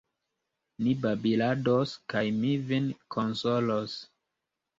Ni 0.85 0.93
babilados, 1.03 1.93
kaj 2.15 2.23
mi 2.39 2.55
vin 2.73 2.89
konsolos. 3.19 3.95